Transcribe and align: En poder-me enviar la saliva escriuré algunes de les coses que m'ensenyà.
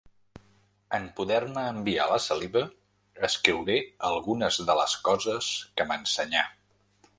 En 0.97 1.03
poder-me 1.19 1.65
enviar 1.73 2.07
la 2.13 2.17
saliva 2.29 2.63
escriuré 3.29 3.77
algunes 4.09 4.59
de 4.71 4.79
les 4.83 4.99
coses 5.11 5.53
que 5.77 5.91
m'ensenyà. 5.93 6.45